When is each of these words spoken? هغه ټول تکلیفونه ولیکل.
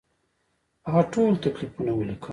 هغه 0.85 1.01
ټول 1.13 1.31
تکلیفونه 1.45 1.91
ولیکل. 1.95 2.29